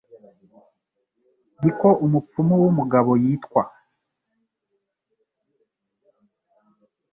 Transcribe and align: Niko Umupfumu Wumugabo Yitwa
Niko 1.61 1.87
Umupfumu 2.05 2.53
Wumugabo 2.61 3.11
Yitwa 3.23 3.63